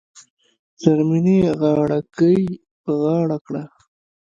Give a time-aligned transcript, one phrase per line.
[0.83, 2.41] زرمینې غاړه ګۍ
[2.83, 3.63] په غاړه کړه.